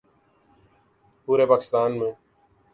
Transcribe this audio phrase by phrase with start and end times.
[1.27, 2.11] پورے پاکستان میں